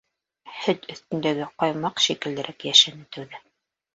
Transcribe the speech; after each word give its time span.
Һөт 0.59 0.87
өҫтөндәге 0.93 1.49
ҡаймаҡ 1.63 2.03
шикеллерәк 2.05 2.65
йәшәне 2.71 3.07
тәүҙә. 3.19 3.45